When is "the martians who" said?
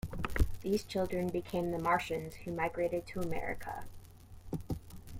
1.69-2.51